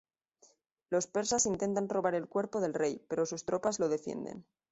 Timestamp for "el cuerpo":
2.15-2.59